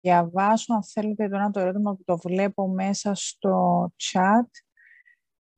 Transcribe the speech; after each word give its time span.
διαβάσω, 0.00 0.74
αν 0.74 0.84
θέλετε, 0.84 1.24
εδώ 1.24 1.36
ένα 1.36 1.50
το 1.50 1.60
ερώτημα 1.60 1.94
που 1.94 2.04
το 2.04 2.16
βλέπω 2.16 2.68
μέσα 2.68 3.14
στο 3.14 3.92
chat. 3.96 4.48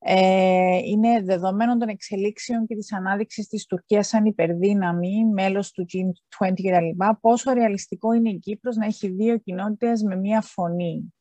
Ε, 0.04 0.76
είναι 0.76 1.22
δεδομένων 1.22 1.78
των 1.78 1.88
εξελίξεων 1.88 2.66
και 2.66 2.74
της 2.74 2.92
ανάδειξης 2.92 3.48
της 3.48 3.66
Τουρκίας 3.66 4.08
σαν 4.08 4.24
υπερδύναμη, 4.24 5.24
μέλος 5.24 5.70
του 5.70 5.86
G20 5.92 6.52
κτλ. 6.54 7.04
Πόσο 7.20 7.52
ρεαλιστικό 7.52 8.12
είναι 8.12 8.30
η 8.30 8.38
Κύπρος 8.38 8.76
να 8.76 8.86
έχει 8.86 9.08
δύο 9.08 9.38
κοινότητες 9.38 10.02
με 10.02 10.16
μία 10.16 10.40
φωνή. 10.40 11.14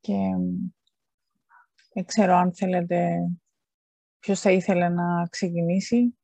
Και 0.00 0.18
δεν 1.92 2.04
ξέρω 2.04 2.34
αν 2.34 2.54
θέλετε, 2.54 3.28
ποιος 4.18 4.40
θα 4.40 4.50
ήθελε 4.50 4.88
να 4.88 5.26
ξεκινήσει. 5.30 6.19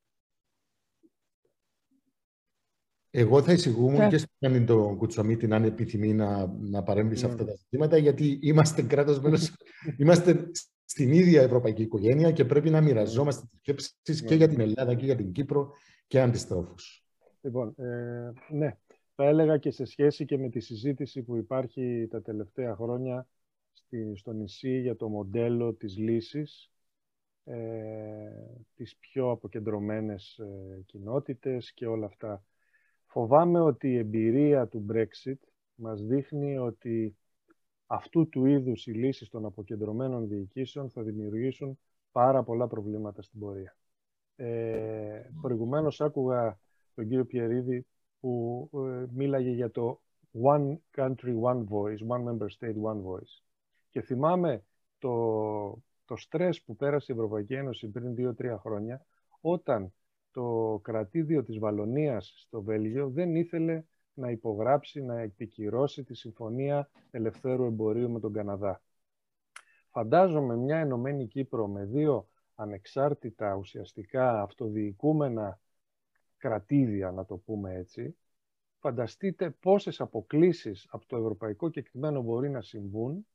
Εγώ 3.18 3.42
θα 3.42 3.52
εισηγούμαι 3.52 4.08
και 4.08 4.18
στον 4.18 4.66
το 4.66 4.95
Κουτσομίτη 4.98 5.46
να 5.46 5.56
είναι 5.56 5.66
επιθυμεί 5.66 6.14
να, 6.14 6.46
να 6.46 6.82
παρέμβει 6.82 7.16
σε 7.16 7.27
αυτά 7.27 7.45
τα 7.45 7.54
ζητήματα, 7.54 7.96
γιατί 7.96 8.38
είμαστε 8.42 8.82
κράτος 8.82 9.20
μέλος, 9.20 9.54
είμαστε 9.98 10.50
στην 10.84 11.12
ίδια 11.12 11.42
ευρωπαϊκή 11.42 11.82
οικογένεια 11.82 12.32
και 12.32 12.44
πρέπει 12.44 12.70
να 12.70 12.80
μοιραζόμαστε 12.80 13.46
τις 13.50 13.58
σκέψει 13.60 14.24
και 14.24 14.34
για 14.34 14.48
την 14.48 14.60
Ελλάδα 14.60 14.94
και 14.94 15.05
για 15.05 15.16
την 15.16 15.32
Κύπρο 15.32 15.72
και 16.06 16.20
αντιστρόφως. 16.20 17.05
Λοιπόν, 17.41 17.74
ε, 17.78 18.32
ναι, 18.50 18.77
θα 19.14 19.24
έλεγα 19.24 19.58
και 19.58 19.70
σε 19.70 19.84
σχέση 19.84 20.24
και 20.24 20.38
με 20.38 20.48
τη 20.48 20.60
συζήτηση 20.60 21.22
που 21.22 21.36
υπάρχει 21.36 22.06
τα 22.10 22.22
τελευταία 22.22 22.74
χρόνια 22.74 23.28
στη, 23.72 24.12
στο 24.16 24.33
νησί 24.33 24.80
για 24.80 24.96
το 24.96 25.08
μοντέλο 25.08 25.74
της 25.74 25.96
λύσης, 25.96 26.70
ε, 27.44 27.56
τις 28.74 28.96
πιο 28.96 29.30
αποκεντρωμένες 29.30 30.38
ε, 30.38 30.83
κοινότητες 30.86 31.72
και 31.72 31.86
όλα 31.86 32.06
αυτά. 32.06 32.44
Φοβάμαι 33.16 33.61
ότι 33.61 33.88
η 33.88 33.97
εμπειρία 33.97 34.66
του 34.66 34.87
Brexit 34.93 35.38
μας 35.75 36.02
δείχνει 36.02 36.59
ότι 36.59 37.17
αυτού 37.86 38.28
του 38.28 38.47
είδους 38.47 38.86
οι 38.86 38.91
λύσεις 38.91 39.28
των 39.28 39.45
αποκεντρωμένων 39.45 40.28
διοικήσεων 40.28 40.91
θα 40.91 41.03
δημιουργήσουν 41.03 41.78
πάρα 42.12 42.42
πολλά 42.42 42.67
προβλήματα 42.67 43.23
στην 43.23 43.41
πορεία. 43.41 43.77
Ε, 44.36 45.23
προηγουμένως 45.41 46.00
άκουγα 46.00 46.58
τον 46.95 47.08
κύριο 47.08 47.27
Πιερίδη 47.27 47.86
που 48.20 48.70
ε, 48.73 49.05
μίλαγε 49.11 49.51
για 49.51 49.70
το 49.70 50.01
One 50.42 50.77
Country, 50.97 51.41
One 51.42 51.64
Voice, 51.69 51.98
One 52.08 52.25
Member 52.28 52.48
State, 52.58 52.77
One 52.83 53.03
Voice. 53.03 53.42
Και 53.91 54.01
θυμάμαι 54.01 54.64
το, 54.98 55.83
το 56.05 56.17
στρες 56.17 56.62
που 56.62 56.77
πέρασε 56.77 57.12
η 57.12 57.14
Ευρωπαϊκή 57.14 57.55
Ένωση 57.55 57.89
πριν 57.89 58.14
δύο-τρία 58.14 58.58
χρόνια, 58.58 59.06
όταν 59.41 59.92
το 60.37 60.81
κρατήδιο 60.83 61.45
της 61.45 61.59
Βαλονίας 61.59 62.34
στο 62.37 62.62
Βέλγιο 62.62 63.11
δεν 63.11 63.34
ήθελε 63.34 63.84
να 64.15 64.31
υπογράψει, 64.31 65.03
να 65.03 65.20
επικυρώσει 65.20 66.05
τη 66.05 66.15
Συμφωνία 66.15 66.91
Ελευθέρου 67.11 67.65
Εμπορίου 67.65 68.11
με 68.11 68.20
τον 68.20 68.33
Καναδά. 68.33 68.83
Φαντάζομαι 69.91 70.57
μια 70.57 70.79
Ενωμένη 70.79 71.27
Κύπρο 71.27 71.67
με 71.67 71.84
δύο 71.84 72.29
ανεξάρτητα 72.55 73.55
ουσιαστικά 73.55 74.42
αυτοδιοικούμενα 74.42 75.61
κρατήδια, 76.37 77.11
να 77.11 77.25
το 77.25 77.37
πούμε 77.37 77.75
έτσι, 77.75 78.17
φανταστείτε 78.79 79.51
πόσες 79.51 80.01
αποκλίσεις 80.01 80.87
από 80.91 81.07
το 81.07 81.17
ευρωπαϊκό 81.17 81.70
κεκτημένο 81.70 82.23
μπορεί 82.23 82.51
να 82.51 82.62
συμβούν 82.62 83.27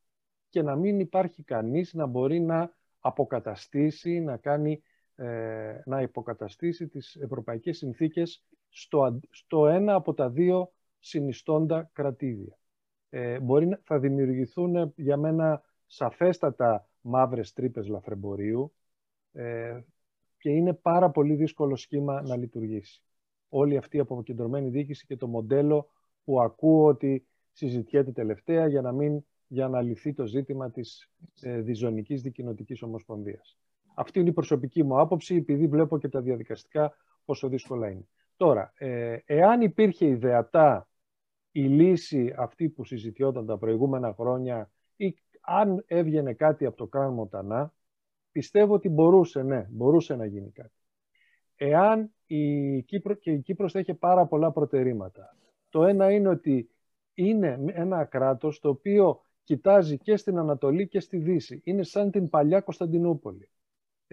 και 0.50 0.62
να 0.62 0.76
μην 0.76 1.00
υπάρχει 1.00 1.44
κανείς 1.44 1.94
να 1.94 2.06
μπορεί 2.06 2.40
να 2.40 2.76
αποκαταστήσει, 3.00 4.20
να, 4.20 4.38
κάνει, 4.38 4.84
ε, 5.22 5.82
να 5.86 6.02
υποκαταστήσει 6.02 6.88
τις 6.88 7.16
ευρωπαϊκές 7.16 7.78
συνθήκες 7.78 8.44
στο, 8.70 9.20
στο 9.30 9.68
ένα 9.68 9.96
από 9.96 10.14
τα 10.14 10.30
δύο 10.30 10.72
συνιστώντα 11.00 11.90
κρατήδια. 11.94 12.58
Ε, 13.10 13.40
μπορεί, 13.40 13.78
θα 13.84 14.00
δημιουργηθούν 14.00 14.94
για 14.96 15.18
μένα 15.18 15.64
σαφέστατα 15.86 16.90
μαύρες 17.02 17.54
τρύπες 17.54 17.88
λαθρεμπορίου 17.88 18.74
ε, 19.32 19.82
και 20.38 20.50
είναι 20.50 20.74
πάρα 20.74 21.10
πολύ 21.10 21.36
δύσκολο 21.36 21.76
σχήμα 21.76 22.22
να 22.22 22.36
λειτουργήσει. 22.36 23.04
Όλη 23.50 23.78
αυτή 23.78 23.98
η 23.98 24.00
αποκεντρωμένη 24.00 24.70
διοίκηση 24.70 25.06
και 25.06 25.18
το 25.18 25.28
μοντέλο 25.28 25.90
που 26.24 26.42
ακούω 26.42 26.86
ότι 26.86 27.28
συζητιέται 27.52 28.12
τελευταία 28.12 28.68
για 28.68 28.82
να, 28.82 28.92
μην, 28.92 29.26
για 29.48 29.68
να 29.68 29.82
λυθεί 29.82 30.14
το 30.14 30.26
ζήτημα 30.26 30.72
της 30.72 31.10
ε, 31.42 31.62
διζωνικής 31.62 32.22
δικοινοτικής 32.22 32.82
ομοσπονδίας. 32.82 33.58
Αυτή 33.94 34.20
είναι 34.20 34.30
η 34.30 34.34
προσωπική 34.34 34.84
μου 34.84 35.00
άποψη, 35.00 35.36
επειδή 35.36 35.68
βλέπω 35.68 35.98
και 35.98 36.10
τα 36.10 36.22
διαδικαστικά 36.22 36.96
πόσο 37.26 37.48
δύσκολα 37.48 37.90
είναι. 37.90 38.08
Τώρα, 38.36 38.74
ε, 38.78 39.18
εάν 39.26 39.62
υπήρχε 39.62 40.06
ιδεατά 40.06 40.88
η 41.52 41.62
λύση 41.62 42.34
αυτή 42.38 42.70
που 42.70 42.84
συζητιόταν 42.84 43.46
τα 43.46 43.58
προηγούμενα 43.58 44.14
χρόνια 44.14 44.72
ή 44.96 45.16
αν 45.42 45.84
έβγαινε 45.88 46.34
κάτι 46.34 46.66
από 46.66 46.78
το 46.78 46.88
Κράν 46.88 47.14
Μοτανά, 47.14 47.74
πιστεύω 48.32 48.74
ότι 48.74 48.90
μπορούσε, 48.90 49.44
ναι, 49.44 49.68
μπορούσε 49.70 50.16
να 50.16 50.26
γίνει 50.26 50.52
κάτι. 50.52 50.74
Εάν 51.56 52.14
η 52.26 52.82
Κύπρο, 52.84 53.14
και 53.14 53.32
η 53.32 53.40
Κύπρος 53.40 53.76
έχει 53.76 53.94
πάρα 53.94 54.26
πολλά 54.26 54.52
προτερήματα. 54.52 55.36
Το 55.70 55.86
ένα 55.86 56.12
είναι 56.12 56.28
ότι 56.28 56.70
είναι 57.14 57.60
ένα 57.68 58.06
κράτος 58.06 58.60
το 58.60 58.70
οποίο 58.70 59.22
κοιτάζει 59.44 59.98
και 59.98 60.16
στην 60.16 60.38
Ανατολή 60.38 60.88
και 60.88 61.00
στη 61.00 61.18
Δύση. 61.18 61.62
Είναι 61.64 61.84
σαν 61.84 62.12
την 62.12 62.30
παλιά 62.30 62.62
Κωνσταντινούπολη. 62.62 63.50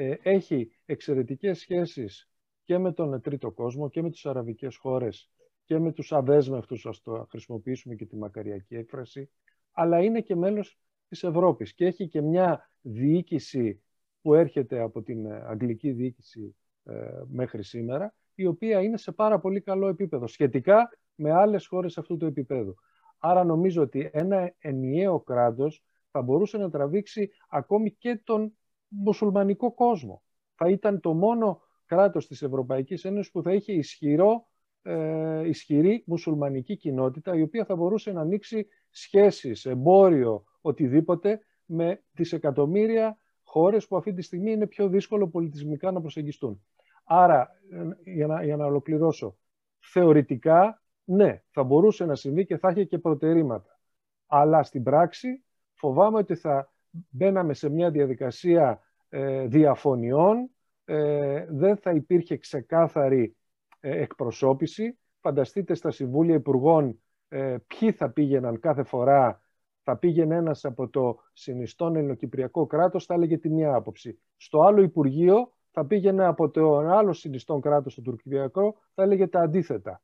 Ε, 0.00 0.16
έχει 0.22 0.70
εξαιρετικές 0.86 1.58
σχέσεις 1.58 2.30
και 2.64 2.78
με 2.78 2.92
τον 2.92 3.20
τρίτο 3.20 3.50
κόσμο 3.50 3.88
και 3.88 4.02
με 4.02 4.10
τις 4.10 4.26
αραβικές 4.26 4.76
χώρες 4.76 5.30
και 5.64 5.78
με 5.78 5.92
τους 5.92 6.12
αδέσμευτους, 6.12 6.86
ας 6.86 7.02
το 7.02 7.26
χρησιμοποιήσουμε 7.30 7.94
και 7.94 8.06
τη 8.06 8.16
μακαριακή 8.16 8.74
έκφραση, 8.74 9.30
αλλά 9.72 10.02
είναι 10.02 10.20
και 10.20 10.36
μέλος 10.36 10.78
της 11.08 11.22
Ευρώπης 11.22 11.74
και 11.74 11.86
έχει 11.86 12.08
και 12.08 12.20
μια 12.20 12.70
διοίκηση 12.80 13.82
που 14.22 14.34
έρχεται 14.34 14.80
από 14.80 15.02
την 15.02 15.32
αγγλική 15.32 15.90
διοίκηση 15.90 16.56
ε, 16.84 17.22
μέχρι 17.28 17.62
σήμερα, 17.62 18.14
η 18.34 18.46
οποία 18.46 18.82
είναι 18.82 18.96
σε 18.96 19.12
πάρα 19.12 19.40
πολύ 19.40 19.60
καλό 19.60 19.88
επίπεδο, 19.88 20.26
σχετικά 20.26 20.90
με 21.14 21.32
άλλες 21.32 21.66
χώρες 21.66 21.98
αυτού 21.98 22.16
του 22.16 22.26
επίπεδου. 22.26 22.74
Άρα 23.18 23.44
νομίζω 23.44 23.82
ότι 23.82 24.10
ένα 24.12 24.54
ενιαίο 24.58 25.20
κράτος 25.20 25.84
θα 26.10 26.22
μπορούσε 26.22 26.58
να 26.58 26.70
τραβήξει 26.70 27.30
ακόμη 27.48 27.90
και 27.92 28.20
τον 28.24 28.57
μουσουλμανικό 28.88 29.74
κόσμο. 29.74 30.22
Θα 30.54 30.68
ήταν 30.68 31.00
το 31.00 31.14
μόνο 31.14 31.60
κράτος 31.86 32.26
της 32.26 32.42
Ευρωπαϊκής 32.42 33.04
Ένωσης 33.04 33.32
που 33.32 33.42
θα 33.42 33.52
είχε 33.52 33.72
ισχυρό, 33.72 34.48
ε, 34.82 35.48
ισχυρή 35.48 36.04
μουσουλμανική 36.06 36.76
κοινότητα 36.76 37.36
η 37.36 37.42
οποία 37.42 37.64
θα 37.64 37.76
μπορούσε 37.76 38.12
να 38.12 38.20
ανοίξει 38.20 38.66
σχέσεις, 38.90 39.64
εμπόριο, 39.64 40.44
οτιδήποτε 40.60 41.40
με 41.64 42.02
δισεκατομμύρια 42.12 43.18
χώρες 43.42 43.86
που 43.86 43.96
αυτή 43.96 44.12
τη 44.12 44.22
στιγμή 44.22 44.52
είναι 44.52 44.66
πιο 44.66 44.88
δύσκολο 44.88 45.28
πολιτισμικά 45.28 45.90
να 45.90 46.00
προσεγγιστούν. 46.00 46.64
Άρα, 47.04 47.48
ε, 47.70 48.12
για 48.12 48.26
να, 48.26 48.44
για 48.44 48.56
να 48.56 48.64
ολοκληρώσω, 48.66 49.36
θεωρητικά, 49.78 50.82
ναι, 51.04 51.42
θα 51.50 51.62
μπορούσε 51.62 52.04
να 52.04 52.14
συμβεί 52.14 52.46
και 52.46 52.58
θα 52.58 52.70
είχε 52.70 52.84
και 52.84 52.98
προτερήματα. 52.98 53.80
Αλλά 54.26 54.62
στην 54.62 54.82
πράξη 54.82 55.44
φοβάμαι 55.74 56.18
ότι 56.18 56.34
θα 56.34 56.72
μπαίναμε 56.90 57.54
σε 57.54 57.68
μια 57.68 57.90
διαδικασία 57.90 58.82
ε, 59.08 59.46
διαφωνιών, 59.46 60.50
ε, 60.84 61.46
δεν 61.48 61.76
θα 61.76 61.90
υπήρχε 61.90 62.36
ξεκάθαρη 62.36 63.36
ε, 63.80 64.00
εκπροσώπηση. 64.00 64.98
Φανταστείτε 65.20 65.74
στα 65.74 65.90
Συμβούλια 65.90 66.34
Υπουργών 66.34 67.02
ε, 67.28 67.56
ποιοι 67.66 67.92
θα 67.92 68.10
πήγαιναν 68.10 68.60
κάθε 68.60 68.82
φορά. 68.82 69.42
Θα 69.82 69.96
πήγαινε 69.96 70.36
ένας 70.36 70.64
από 70.64 70.88
το 70.88 71.18
συνιστόν 71.32 71.96
ελληνοκυπριακό 71.96 72.66
κράτος, 72.66 73.04
θα 73.04 73.14
έλεγε 73.14 73.38
τη 73.38 73.50
μία 73.50 73.74
άποψη. 73.74 74.20
Στο 74.36 74.60
άλλο 74.60 74.82
Υπουργείο 74.82 75.52
θα 75.70 75.86
πήγαινε 75.86 76.24
από 76.24 76.50
το 76.50 76.76
άλλο 76.76 77.12
συνιστόν 77.12 77.60
κράτος, 77.60 77.94
το 77.94 78.02
τουρκιακό, 78.02 78.76
θα 78.94 79.02
έλεγε 79.02 79.26
τα 79.26 79.40
αντίθετα. 79.40 80.02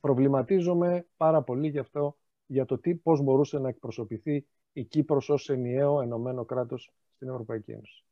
Προβληματίζομαι 0.00 1.06
πάρα 1.16 1.42
πολύ 1.42 1.68
γι' 1.68 1.78
αυτό, 1.78 2.16
για 2.46 2.64
το 2.64 2.78
τι, 2.78 2.94
πώς 2.94 3.20
μπορούσε 3.20 3.58
να 3.58 3.68
εκπροσωπηθεί 3.68 4.46
η 4.72 4.84
Κύπρος 4.84 5.28
ως 5.28 5.48
ενιαίο 5.48 6.00
ενωμένο 6.00 6.44
κράτος 6.44 6.92
στην 7.14 7.28
Ευρωπαϊκή 7.28 7.70
Ένωση. 7.70 8.04